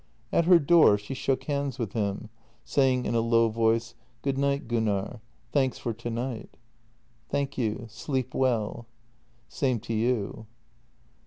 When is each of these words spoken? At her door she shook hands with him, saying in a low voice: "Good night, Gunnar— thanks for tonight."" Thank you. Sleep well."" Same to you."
At 0.31 0.45
her 0.45 0.57
door 0.57 0.97
she 0.97 1.13
shook 1.13 1.43
hands 1.43 1.77
with 1.77 1.93
him, 1.93 2.29
saying 2.65 3.05
in 3.05 3.13
a 3.13 3.19
low 3.21 3.49
voice: 3.49 3.93
"Good 4.23 4.35
night, 4.35 4.67
Gunnar— 4.67 5.21
thanks 5.53 5.77
for 5.77 5.93
tonight."" 5.93 6.57
Thank 7.29 7.55
you. 7.55 7.85
Sleep 7.87 8.33
well."" 8.33 8.87
Same 9.47 9.79
to 9.81 9.93
you." 9.93 10.47